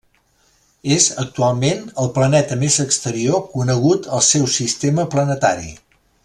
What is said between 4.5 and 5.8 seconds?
sistema planetari.